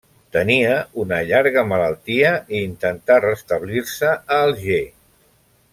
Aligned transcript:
Tenia 0.35 0.77
una 1.03 1.19
llarga 1.31 1.63
malaltia 1.73 2.33
i 2.55 2.63
intentà 2.71 3.21
restablir-se 3.27 4.15
a 4.17 4.41
Alger. 4.49 4.85